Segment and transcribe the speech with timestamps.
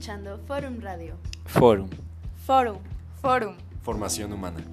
[0.00, 1.14] escuchando Forum Radio.
[1.44, 1.90] Forum.
[2.46, 2.78] Forum.
[3.20, 3.54] Forum.
[3.82, 4.64] Formación humana.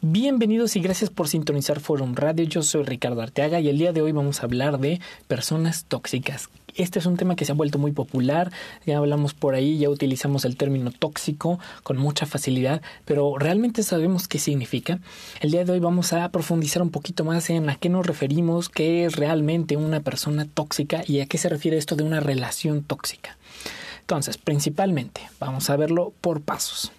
[0.00, 2.46] Bienvenidos y gracias por sintonizar Forum Radio.
[2.46, 6.48] Yo soy Ricardo Arteaga y el día de hoy vamos a hablar de personas tóxicas.
[6.74, 8.50] Este es un tema que se ha vuelto muy popular,
[8.86, 14.26] ya hablamos por ahí, ya utilizamos el término tóxico con mucha facilidad, pero ¿realmente sabemos
[14.26, 14.98] qué significa?
[15.40, 18.70] El día de hoy vamos a profundizar un poquito más en a qué nos referimos,
[18.70, 22.82] qué es realmente una persona tóxica y a qué se refiere esto de una relación
[22.82, 23.36] tóxica.
[24.00, 26.90] Entonces, principalmente, vamos a verlo por pasos.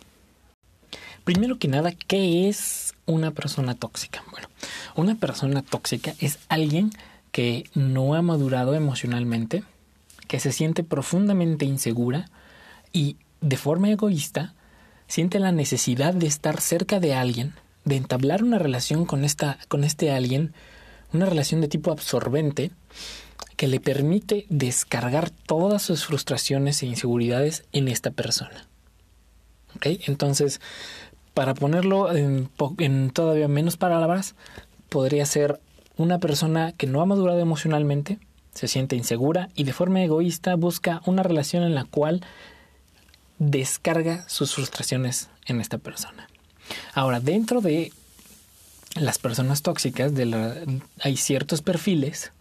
[1.24, 4.24] Primero que nada, ¿qué es una persona tóxica?
[4.32, 4.48] Bueno,
[4.96, 6.92] una persona tóxica es alguien
[7.74, 9.64] no ha madurado emocionalmente,
[10.28, 12.30] que se siente profundamente insegura
[12.92, 14.54] y de forma egoísta
[15.08, 17.54] siente la necesidad de estar cerca de alguien,
[17.86, 20.54] de entablar una relación con esta con este alguien,
[21.12, 22.72] una relación de tipo absorbente
[23.58, 28.68] que le permite descargar todas sus frustraciones e inseguridades en esta persona.
[29.84, 30.62] Entonces,
[31.34, 34.36] para ponerlo en, en todavía menos palabras,
[34.90, 35.60] podría ser
[35.98, 38.20] una persona que no ha madurado emocionalmente,
[38.54, 42.22] se siente insegura y de forma egoísta busca una relación en la cual
[43.40, 46.28] descarga sus frustraciones en esta persona.
[46.94, 47.92] Ahora, dentro de
[48.96, 50.14] las personas tóxicas
[51.02, 52.32] hay ciertos perfiles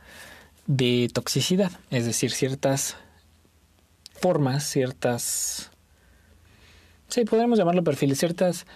[0.66, 2.96] de toxicidad, es decir, ciertas
[4.20, 5.70] formas, ciertas...
[7.08, 8.66] Sí, podríamos llamarlo perfiles, ciertas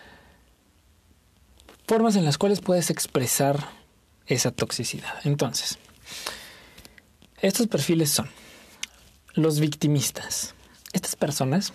[1.86, 3.68] formas en las cuales puedes expresar
[4.26, 5.14] esa toxicidad.
[5.24, 5.78] Entonces,
[7.40, 8.28] estos perfiles son
[9.34, 10.54] los victimistas.
[10.92, 11.72] Estas personas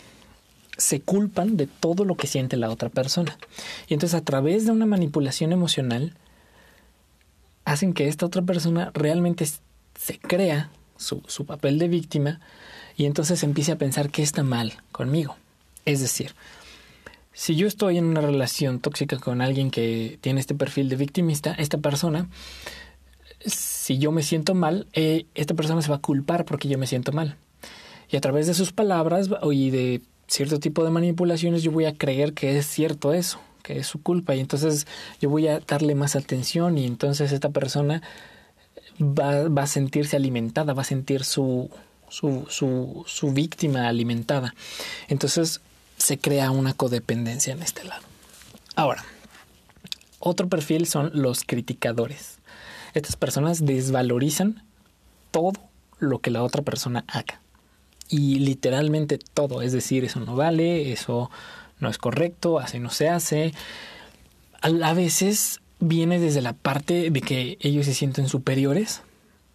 [0.78, 3.38] se culpan de todo lo que siente la otra persona.
[3.88, 6.16] Y entonces a través de una manipulación emocional
[7.66, 12.40] hacen que esta otra persona realmente se crea su, su papel de víctima
[12.98, 15.38] y entonces empiece a pensar que está mal conmigo.
[15.86, 16.34] Es decir,
[17.34, 21.54] si yo estoy en una relación tóxica con alguien que tiene este perfil de victimista,
[21.54, 22.30] esta persona,
[23.46, 26.88] si yo me siento mal, eh, esta persona se va a culpar porque yo me
[26.88, 27.38] siento mal.
[28.10, 31.96] Y a través de sus palabras y de cierto tipo de manipulaciones yo voy a
[31.96, 34.36] creer que es cierto eso, que es su culpa.
[34.36, 34.86] Y entonces
[35.22, 38.02] yo voy a darle más atención y entonces esta persona
[39.02, 41.70] va, va a sentirse alimentada, va a sentir su,
[42.10, 44.54] su, su, su víctima alimentada.
[45.08, 45.62] Entonces
[46.02, 48.02] se crea una codependencia en este lado.
[48.76, 49.04] Ahora,
[50.20, 52.40] otro perfil son los criticadores.
[52.94, 54.64] Estas personas desvalorizan
[55.30, 55.54] todo
[56.00, 57.40] lo que la otra persona haga.
[58.10, 61.30] Y literalmente todo, es decir, eso no vale, eso
[61.80, 63.54] no es correcto, así no se hace.
[64.62, 69.02] A veces viene desde la parte de que ellos se sienten superiores.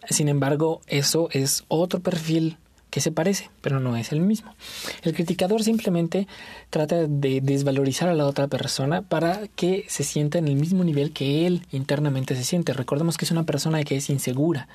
[0.09, 2.57] Sin embargo, eso es otro perfil
[2.91, 4.55] que se parece, pero no es el mismo.
[5.03, 6.27] El criticador simplemente
[6.71, 11.13] trata de desvalorizar a la otra persona para que se sienta en el mismo nivel
[11.13, 12.73] que él internamente se siente.
[12.73, 14.69] Recordemos que es una persona que es insegura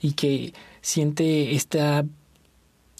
[0.00, 2.04] y que siente esta,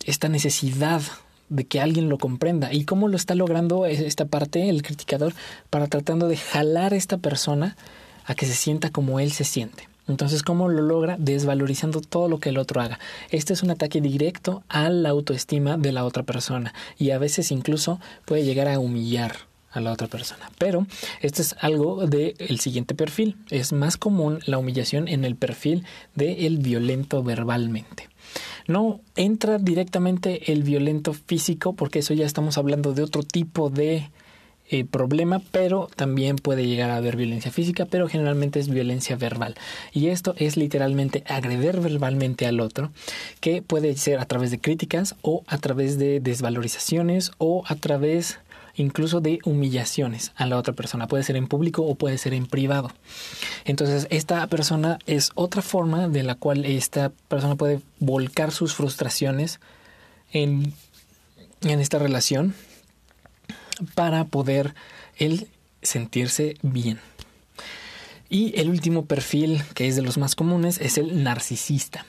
[0.04, 1.02] esta necesidad
[1.48, 2.72] de que alguien lo comprenda.
[2.72, 5.32] ¿Y cómo lo está logrando esta parte, el criticador,
[5.70, 7.76] para tratando de jalar a esta persona
[8.24, 9.88] a que se sienta como él se siente?
[10.08, 11.16] Entonces, ¿cómo lo logra?
[11.18, 12.98] Desvalorizando todo lo que el otro haga.
[13.30, 17.50] Este es un ataque directo a la autoestima de la otra persona y a veces
[17.50, 19.36] incluso puede llegar a humillar
[19.72, 20.50] a la otra persona.
[20.58, 20.86] Pero
[21.20, 23.36] esto es algo del siguiente perfil.
[23.50, 25.84] Es más común la humillación en el perfil
[26.14, 28.08] del violento verbalmente.
[28.66, 34.10] No entra directamente el violento físico porque eso ya estamos hablando de otro tipo de
[34.68, 39.54] eh, problema, pero también puede llegar a haber violencia física, pero generalmente es violencia verbal.
[39.92, 42.90] Y esto es literalmente agreder verbalmente al otro,
[43.40, 48.40] que puede ser a través de críticas o a través de desvalorizaciones o a través
[48.74, 51.06] incluso de humillaciones a la otra persona.
[51.06, 52.90] Puede ser en público o puede ser en privado.
[53.64, 59.60] Entonces, esta persona es otra forma de la cual esta persona puede volcar sus frustraciones
[60.32, 60.72] en,
[61.62, 62.54] en esta relación
[63.94, 64.74] para poder
[65.16, 65.48] él
[65.82, 66.98] sentirse bien.
[68.28, 72.04] Y el último perfil, que es de los más comunes, es el narcisista.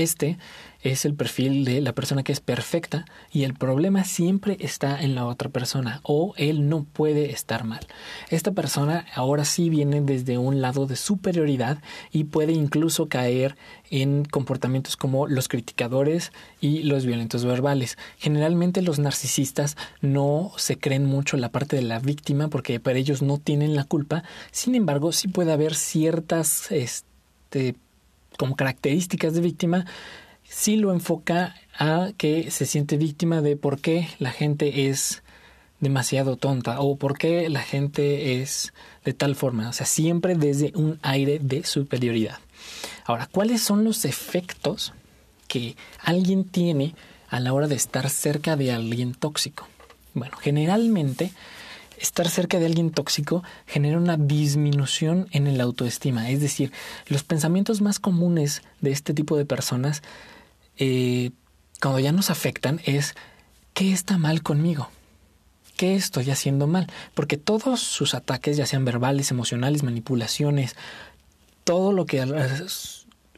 [0.00, 0.38] Este
[0.82, 5.14] es el perfil de la persona que es perfecta y el problema siempre está en
[5.14, 7.86] la otra persona o él no puede estar mal.
[8.30, 11.82] Esta persona ahora sí viene desde un lado de superioridad
[12.12, 13.56] y puede incluso caer
[13.90, 16.32] en comportamientos como los criticadores
[16.62, 17.98] y los violentos verbales.
[18.16, 23.20] Generalmente los narcisistas no se creen mucho la parte de la víctima porque para ellos
[23.20, 24.24] no tienen la culpa.
[24.50, 27.74] Sin embargo, sí puede haber ciertas este,
[28.38, 29.86] como características de víctima,
[30.44, 35.22] sí lo enfoca a que se siente víctima de por qué la gente es
[35.80, 38.72] demasiado tonta o por qué la gente es
[39.04, 42.38] de tal forma, o sea, siempre desde un aire de superioridad.
[43.04, 44.92] Ahora, ¿cuáles son los efectos
[45.48, 46.94] que alguien tiene
[47.28, 49.66] a la hora de estar cerca de alguien tóxico?
[50.12, 51.32] Bueno, generalmente
[52.00, 56.30] estar cerca de alguien tóxico genera una disminución en el autoestima.
[56.30, 56.72] Es decir,
[57.06, 60.02] los pensamientos más comunes de este tipo de personas,
[60.78, 61.30] eh,
[61.80, 63.14] cuando ya nos afectan, es
[63.74, 64.90] ¿qué está mal conmigo?
[65.76, 66.86] ¿Qué estoy haciendo mal?
[67.14, 70.76] Porque todos sus ataques, ya sean verbales, emocionales, manipulaciones,
[71.64, 72.26] todo lo que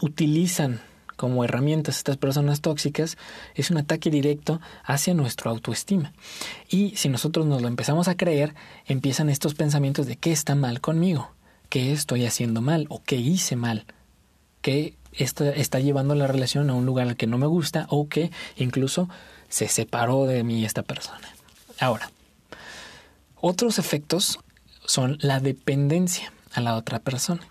[0.00, 0.81] utilizan
[1.17, 3.17] como herramientas estas personas tóxicas
[3.55, 6.12] es un ataque directo hacia nuestra autoestima.
[6.69, 8.55] Y si nosotros nos lo empezamos a creer,
[8.87, 11.32] empiezan estos pensamientos de qué está mal conmigo,
[11.69, 13.87] qué estoy haciendo mal o qué hice mal,
[14.61, 18.09] qué está, está llevando la relación a un lugar al que no me gusta o
[18.09, 19.09] que incluso
[19.49, 21.29] se separó de mí esta persona.
[21.79, 22.11] Ahora,
[23.41, 24.38] otros efectos
[24.85, 27.43] son la dependencia a la otra persona.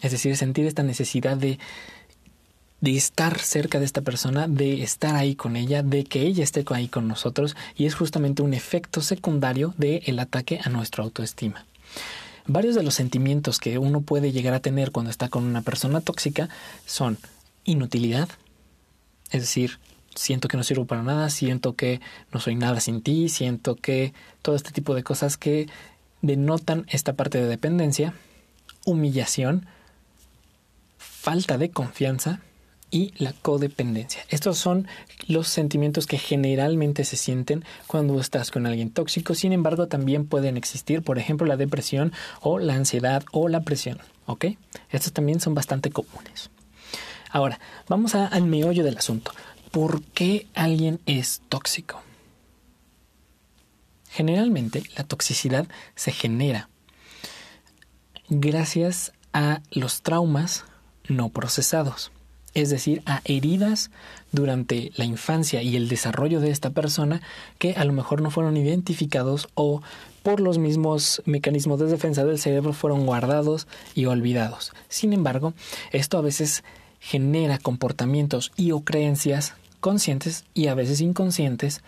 [0.00, 1.58] Es decir, sentir esta necesidad de
[2.80, 6.64] de estar cerca de esta persona, de estar ahí con ella, de que ella esté
[6.70, 11.66] ahí con nosotros y es justamente un efecto secundario del el ataque a nuestra autoestima.
[12.46, 16.00] Varios de los sentimientos que uno puede llegar a tener cuando está con una persona
[16.00, 16.48] tóxica
[16.86, 17.18] son
[17.64, 18.28] inutilidad,
[19.30, 19.78] es decir,
[20.14, 22.00] siento que no sirvo para nada, siento que
[22.32, 25.68] no soy nada sin ti, siento que todo este tipo de cosas que
[26.22, 28.14] denotan esta parte de dependencia,
[28.84, 29.66] humillación,
[30.96, 32.40] falta de confianza,
[32.90, 34.24] y la codependencia.
[34.28, 34.88] Estos son
[35.26, 39.34] los sentimientos que generalmente se sienten cuando estás con alguien tóxico.
[39.34, 43.98] Sin embargo, también pueden existir, por ejemplo, la depresión o la ansiedad o la presión.
[44.26, 44.46] ¿Ok?
[44.90, 46.50] Estos también son bastante comunes.
[47.30, 49.32] Ahora, vamos al meollo del asunto.
[49.70, 52.02] ¿Por qué alguien es tóxico?
[54.10, 56.70] Generalmente la toxicidad se genera
[58.30, 60.64] gracias a los traumas
[61.08, 62.10] no procesados
[62.60, 63.90] es decir, a heridas
[64.32, 67.22] durante la infancia y el desarrollo de esta persona
[67.58, 69.80] que a lo mejor no fueron identificados o
[70.24, 74.72] por los mismos mecanismos de defensa del cerebro fueron guardados y olvidados.
[74.88, 75.54] Sin embargo,
[75.92, 76.64] esto a veces
[77.00, 81.82] genera comportamientos y o creencias conscientes y a veces inconscientes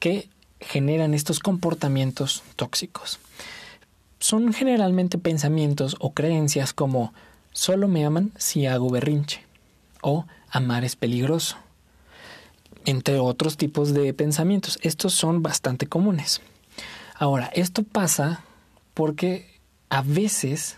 [0.00, 0.28] que
[0.60, 3.20] generan estos comportamientos tóxicos.
[4.18, 7.14] Son generalmente pensamientos o creencias como
[7.52, 9.45] solo me aman si hago berrinche
[10.02, 11.56] o amar es peligroso,
[12.84, 14.78] entre otros tipos de pensamientos.
[14.82, 16.40] Estos son bastante comunes.
[17.14, 18.42] Ahora, esto pasa
[18.94, 20.76] porque a veces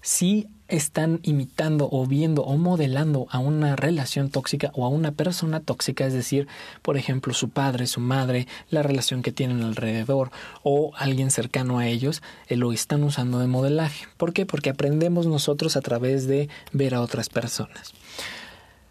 [0.00, 5.60] sí están imitando o viendo o modelando a una relación tóxica o a una persona
[5.60, 6.48] tóxica, es decir,
[6.82, 10.30] por ejemplo, su padre, su madre, la relación que tienen alrededor
[10.62, 14.06] o alguien cercano a ellos, eh, lo están usando de modelaje.
[14.16, 14.46] ¿Por qué?
[14.46, 17.92] Porque aprendemos nosotros a través de ver a otras personas.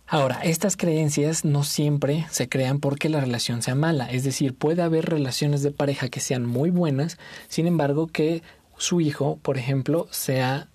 [0.07, 4.83] Ahora, estas creencias no siempre se crean porque la relación sea mala, es decir, puede
[4.83, 7.17] haber relaciones de pareja que sean muy buenas,
[7.47, 8.43] sin embargo que
[8.77, 10.69] su hijo, por ejemplo, sea,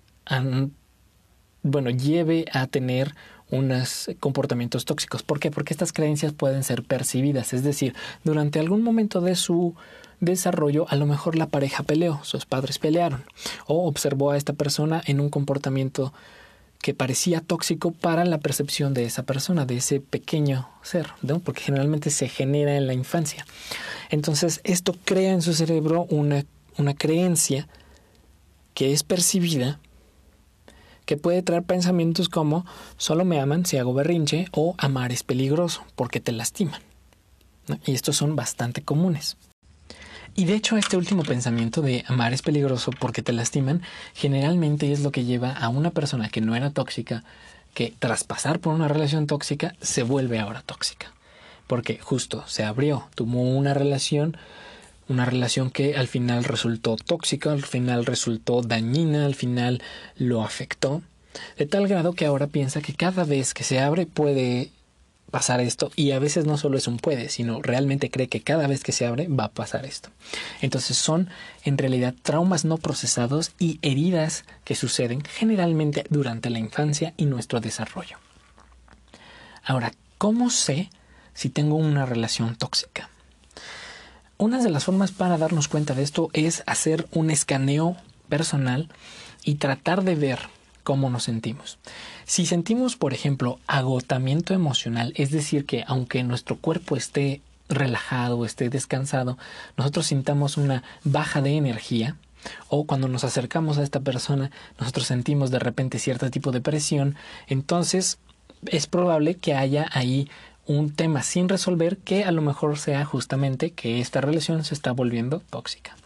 [1.63, 3.15] bueno, lleve a tener
[3.51, 5.23] unos comportamientos tóxicos.
[5.23, 5.51] ¿Por qué?
[5.51, 9.75] Porque estas creencias pueden ser percibidas, es decir, durante algún momento de su
[10.21, 13.25] desarrollo, a lo mejor la pareja peleó, sus padres pelearon,
[13.67, 16.13] o observó a esta persona en un comportamiento
[16.81, 21.09] que parecía tóxico para la percepción de esa persona, de ese pequeño ser,
[21.45, 23.45] porque generalmente se genera en la infancia.
[24.09, 26.45] Entonces, esto crea en su cerebro una,
[26.79, 27.69] una creencia
[28.73, 29.79] que es percibida,
[31.11, 32.65] que puede traer pensamientos como
[32.97, 36.81] solo me aman si hago berrinche o amar es peligroso porque te lastiman.
[37.85, 39.37] Y estos son bastante comunes.
[40.37, 43.83] Y de hecho este último pensamiento de amar es peligroso porque te lastiman,
[44.15, 47.25] generalmente es lo que lleva a una persona que no era tóxica,
[47.75, 51.13] que tras pasar por una relación tóxica, se vuelve ahora tóxica.
[51.67, 54.37] Porque justo se abrió, tuvo una relación,
[55.11, 59.83] una relación que al final resultó tóxica, al final resultó dañina, al final
[60.17, 61.03] lo afectó,
[61.59, 64.71] de tal grado que ahora piensa que cada vez que se abre puede
[65.33, 68.69] pasar esto y a veces no solo es un puede, sino realmente cree que cada
[68.69, 70.11] vez que se abre va a pasar esto.
[70.61, 71.29] Entonces son
[71.65, 77.61] en realidad traumas no procesados y heridas que suceden generalmente durante la infancia y nuestro
[77.61, 78.19] desarrollo.
[79.65, 80.89] Ahora, ¿cómo sé
[81.35, 83.11] si tengo una relación tóxica?
[84.41, 87.99] Una de las formas para darnos cuenta de esto es hacer un escaneo
[88.31, 88.89] personal
[89.45, 90.39] y tratar de ver
[90.83, 91.79] cómo nos sentimos.
[92.25, 98.71] Si sentimos, por ejemplo, agotamiento emocional, es decir, que aunque nuestro cuerpo esté relajado, esté
[98.71, 99.37] descansado,
[99.77, 102.17] nosotros sintamos una baja de energía,
[102.69, 107.15] o cuando nos acercamos a esta persona, nosotros sentimos de repente cierto tipo de presión,
[107.47, 108.17] entonces
[108.65, 110.31] es probable que haya ahí
[110.67, 114.93] un tema sin resolver que a lo mejor sea justamente que esta relación se está
[114.93, 115.97] volviendo tóxica.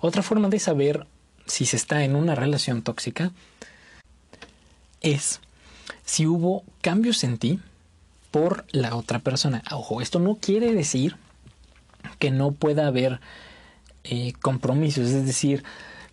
[0.00, 1.06] Otra forma de saber
[1.46, 3.32] si se está en una relación tóxica
[5.00, 5.40] es
[6.04, 7.60] si hubo cambios en ti
[8.30, 9.62] por la otra persona.
[9.70, 11.16] Ojo, esto no quiere decir
[12.18, 13.20] que no pueda haber
[14.04, 15.64] eh, compromisos, es decir,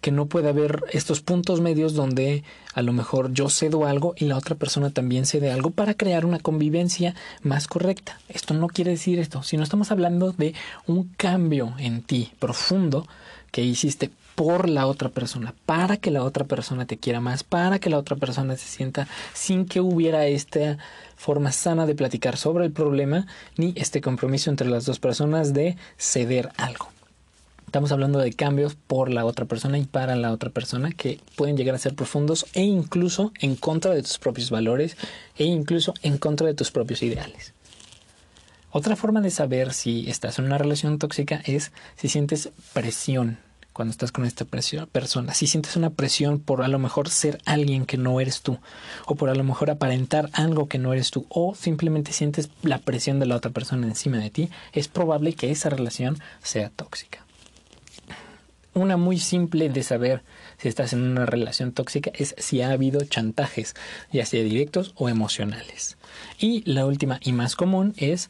[0.02, 4.26] que no puede haber estos puntos medios donde a lo mejor yo cedo algo y
[4.26, 8.20] la otra persona también cede algo para crear una convivencia más correcta.
[8.30, 10.54] Esto no quiere decir esto, sino estamos hablando de
[10.88, 13.08] un cambio en ti profundo
[13.52, 17.80] que hiciste por la otra persona, para que la otra persona te quiera más, para
[17.80, 20.78] que la otra persona se sienta sin que hubiera esta
[21.16, 23.26] forma sana de platicar sobre el problema
[23.56, 26.95] ni este compromiso entre las dos personas de ceder algo.
[27.76, 31.58] Estamos hablando de cambios por la otra persona y para la otra persona que pueden
[31.58, 34.96] llegar a ser profundos e incluso en contra de tus propios valores
[35.36, 37.54] e incluso en contra de tus propios ideales.
[38.72, 43.40] Otra forma de saber si estás en una relación tóxica es si sientes presión
[43.74, 45.34] cuando estás con esta persona.
[45.34, 48.58] Si sientes una presión por a lo mejor ser alguien que no eres tú,
[49.06, 52.78] o por a lo mejor aparentar algo que no eres tú, o simplemente sientes la
[52.78, 57.25] presión de la otra persona encima de ti, es probable que esa relación sea tóxica.
[58.76, 60.22] Una muy simple de saber
[60.58, 63.74] si estás en una relación tóxica es si ha habido chantajes,
[64.12, 65.96] ya sea directos o emocionales.
[66.40, 68.30] Y la última y más común es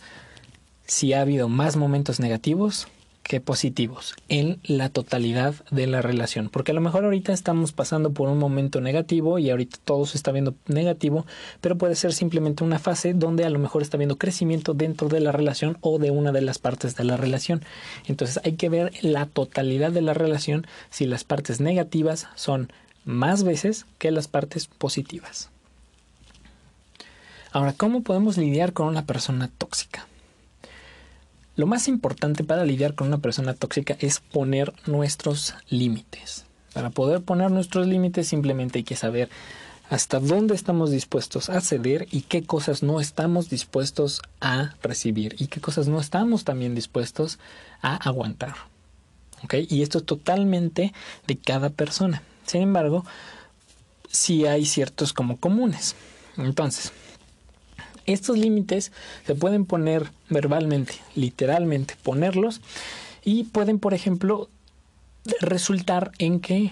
[0.85, 2.87] si ha habido más momentos negativos
[3.27, 6.49] que positivos en la totalidad de la relación.
[6.49, 10.15] Porque a lo mejor ahorita estamos pasando por un momento negativo y ahorita todo se
[10.15, 11.25] está viendo negativo,
[11.59, 15.21] pero puede ser simplemente una fase donde a lo mejor está viendo crecimiento dentro de
[15.21, 17.63] la relación o de una de las partes de la relación.
[18.05, 22.71] Entonces hay que ver la totalidad de la relación si las partes negativas son
[23.05, 25.49] más veces que las partes positivas.
[27.51, 30.05] Ahora, ¿cómo podemos lidiar con una persona tóxica?
[31.55, 36.45] Lo más importante para lidiar con una persona tóxica es poner nuestros límites.
[36.73, 39.29] Para poder poner nuestros límites simplemente hay que saber
[39.89, 45.47] hasta dónde estamos dispuestos a ceder y qué cosas no estamos dispuestos a recibir y
[45.47, 47.39] qué cosas no estamos también dispuestos
[47.81, 48.55] a aguantar.
[49.69, 50.91] Y esto es totalmente
[51.27, 52.23] de cada persona.
[52.45, 53.05] Sin embargo,
[54.09, 55.95] sí hay ciertos como comunes.
[56.37, 56.91] Entonces,
[58.05, 58.91] estos límites
[59.25, 62.61] se pueden poner verbalmente, literalmente, ponerlos
[63.23, 64.49] y pueden, por ejemplo,
[65.41, 66.71] resultar en que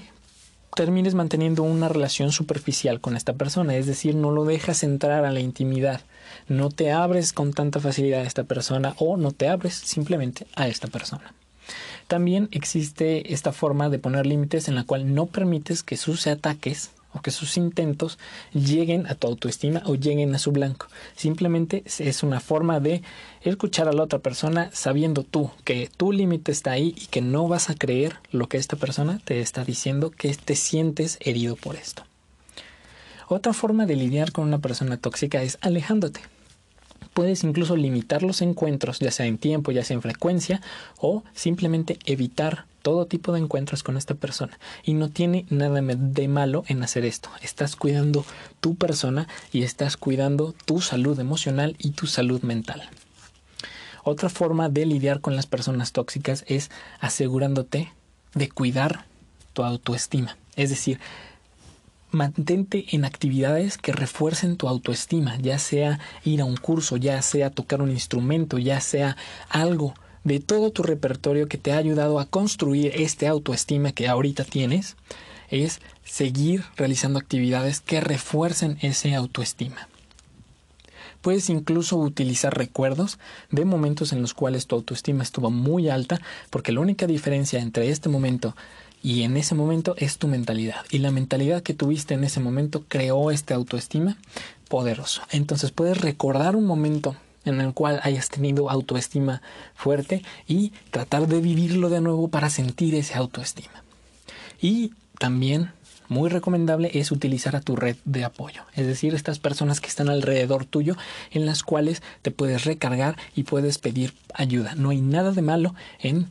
[0.76, 5.32] termines manteniendo una relación superficial con esta persona, es decir, no lo dejas entrar a
[5.32, 6.02] la intimidad,
[6.48, 10.68] no te abres con tanta facilidad a esta persona o no te abres simplemente a
[10.68, 11.34] esta persona.
[12.08, 16.92] También existe esta forma de poner límites en la cual no permites que sus ataques
[17.14, 18.18] o que sus intentos
[18.54, 20.88] lleguen a tu autoestima o lleguen a su blanco.
[21.16, 23.02] Simplemente es una forma de
[23.42, 27.48] escuchar a la otra persona sabiendo tú que tu límite está ahí y que no
[27.48, 31.76] vas a creer lo que esta persona te está diciendo que te sientes herido por
[31.76, 32.04] esto.
[33.28, 36.22] Otra forma de lidiar con una persona tóxica es alejándote.
[37.14, 40.62] Puedes incluso limitar los encuentros, ya sea en tiempo, ya sea en frecuencia,
[40.98, 44.60] o simplemente evitar todo tipo de encuentros con esta persona.
[44.84, 47.30] Y no tiene nada de malo en hacer esto.
[47.42, 48.24] Estás cuidando
[48.60, 52.88] tu persona y estás cuidando tu salud emocional y tu salud mental.
[54.04, 57.92] Otra forma de lidiar con las personas tóxicas es asegurándote
[58.36, 59.06] de cuidar
[59.54, 60.38] tu autoestima.
[60.58, 61.00] Es decir,
[62.12, 67.50] mantente en actividades que refuercen tu autoestima, ya sea ir a un curso, ya sea
[67.50, 69.16] tocar un instrumento, ya sea
[69.50, 74.44] algo de todo tu repertorio que te ha ayudado a construir este autoestima que ahorita
[74.44, 74.96] tienes,
[75.50, 79.88] es seguir realizando actividades que refuercen ese autoestima.
[81.22, 83.18] Puedes incluso utilizar recuerdos
[83.50, 87.90] de momentos en los cuales tu autoestima estuvo muy alta, porque la única diferencia entre
[87.90, 88.56] este momento
[89.02, 90.78] y en ese momento es tu mentalidad.
[90.90, 94.18] Y la mentalidad que tuviste en ese momento creó este autoestima
[94.68, 95.22] poderoso.
[95.32, 97.16] Entonces puedes recordar un momento
[97.46, 99.42] en el cual hayas tenido autoestima
[99.76, 103.84] fuerte y tratar de vivirlo de nuevo para sentir esa autoestima.
[104.62, 105.72] Y también
[106.10, 110.10] muy recomendable es utilizar a tu red de apoyo, es decir, estas personas que están
[110.10, 110.96] alrededor tuyo
[111.32, 114.76] en las cuales te puedes recargar y puedes pedir ayuda.
[114.76, 116.30] No hay nada de malo en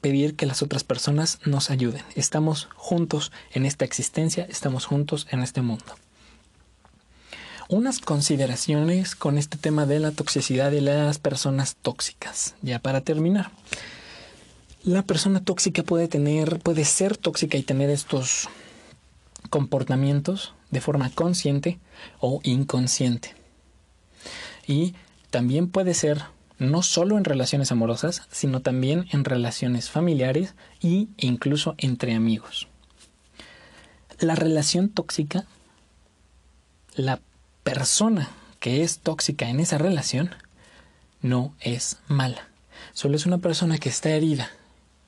[0.00, 2.02] pedir que las otras personas nos ayuden.
[2.14, 6.03] Estamos juntos en esta existencia, estamos juntos en este mundo.
[7.68, 12.54] Unas consideraciones con este tema de la toxicidad y las personas tóxicas.
[12.60, 13.50] Ya para terminar.
[14.82, 18.50] La persona tóxica puede tener, puede ser tóxica y tener estos
[19.48, 21.78] comportamientos de forma consciente
[22.20, 23.34] o inconsciente.
[24.66, 24.94] Y
[25.30, 26.24] también puede ser
[26.58, 32.68] no solo en relaciones amorosas, sino también en relaciones familiares e incluso entre amigos.
[34.18, 35.46] La relación tóxica,
[36.94, 37.20] la
[37.64, 38.30] persona
[38.60, 40.30] que es tóxica en esa relación,
[41.20, 42.48] no es mala.
[42.92, 44.50] Solo es una persona que está herida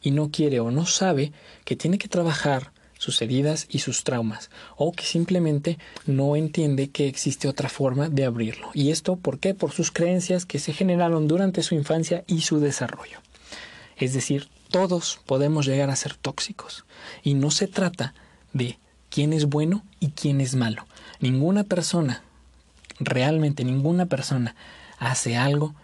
[0.02, 1.32] y no quiere o no sabe
[1.64, 7.08] que tiene que trabajar sus heridas y sus traumas, o que simplemente no entiende que
[7.08, 8.70] existe otra forma de abrirlo.
[8.72, 9.52] ¿Y esto por qué?
[9.52, 13.20] Por sus creencias que se generaron durante su infancia y su desarrollo.
[13.98, 16.84] Es decir, todos podemos llegar a ser tóxicos,
[17.22, 18.14] y no se trata
[18.54, 18.78] de
[19.10, 20.86] quién es bueno y quién es malo.
[21.20, 22.22] Ninguna persona,
[22.98, 24.54] realmente ninguna persona,
[24.98, 25.74] hace algo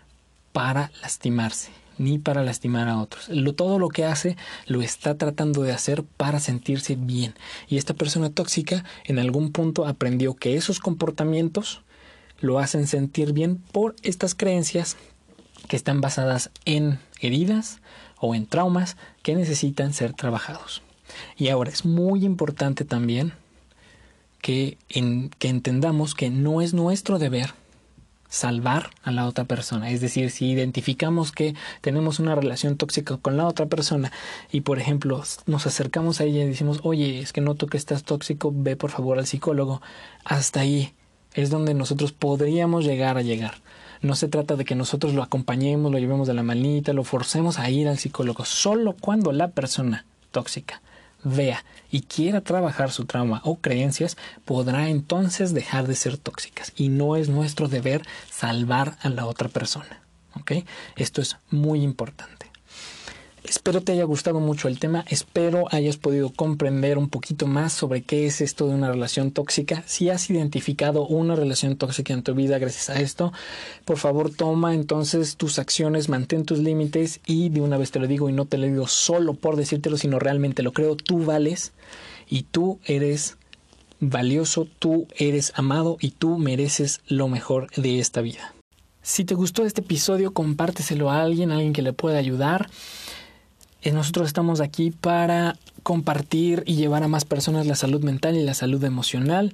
[0.52, 3.28] para lastimarse ni para lastimar a otros.
[3.56, 7.34] todo lo que hace lo está tratando de hacer para sentirse bien.
[7.68, 11.82] Y esta persona tóxica en algún punto aprendió que esos comportamientos
[12.40, 14.96] lo hacen sentir bien por estas creencias
[15.68, 17.80] que están basadas en heridas
[18.18, 20.82] o en traumas que necesitan ser trabajados.
[21.36, 23.32] Y ahora es muy importante también
[24.42, 27.54] que, entendamos que no es nuestro deber
[28.28, 29.90] salvar a la otra persona.
[29.90, 34.10] Es decir, si identificamos que tenemos una relación tóxica con la otra persona
[34.50, 38.04] y, por ejemplo, nos acercamos a ella y decimos, oye, es que noto que estás
[38.04, 39.80] tóxico, ve por favor al psicólogo,
[40.24, 40.92] hasta ahí
[41.34, 43.54] es donde nosotros podríamos llegar a llegar.
[44.00, 47.60] No se trata de que nosotros lo acompañemos, lo llevemos de la manita, lo forcemos
[47.60, 50.82] a ir al psicólogo, solo cuando la persona tóxica
[51.24, 56.72] vea y quiera trabajar su trauma o creencias, podrá entonces dejar de ser tóxicas.
[56.76, 60.02] Y no es nuestro deber salvar a la otra persona.
[60.96, 62.51] Esto es muy importante.
[63.52, 68.00] Espero te haya gustado mucho el tema, espero hayas podido comprender un poquito más sobre
[68.00, 69.82] qué es esto de una relación tóxica.
[69.84, 73.30] Si has identificado una relación tóxica en tu vida gracias a esto,
[73.84, 78.06] por favor toma entonces tus acciones, mantén tus límites y de una vez te lo
[78.06, 81.72] digo y no te lo digo solo por decírtelo, sino realmente lo creo, tú vales
[82.30, 83.36] y tú eres
[84.00, 88.54] valioso, tú eres amado y tú mereces lo mejor de esta vida.
[89.04, 92.70] Si te gustó este episodio, compárteselo a alguien, a alguien que le pueda ayudar.
[93.82, 98.42] Eh, nosotros estamos aquí para compartir y llevar a más personas la salud mental y
[98.44, 99.52] la salud emocional.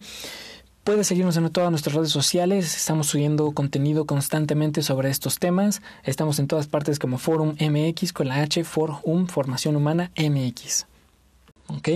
[0.85, 5.83] Puedes seguirnos en todas nuestras redes sociales, estamos subiendo contenido constantemente sobre estos temas.
[6.03, 10.87] Estamos en todas partes como Forum MX con la H, Forum Formación Humana MX.
[11.67, 11.89] ¿Ok?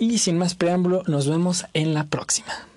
[0.00, 2.67] Y sin más preámbulo, nos vemos en la próxima.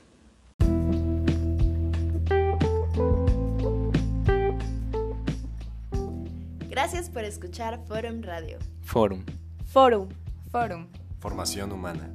[6.92, 8.60] Gracias por escuchar Forum Radio.
[8.82, 9.24] Forum.
[9.66, 10.10] Forum.
[10.52, 10.88] Forum.
[11.22, 12.12] Formación humana.